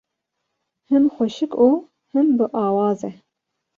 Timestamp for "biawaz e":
2.37-3.11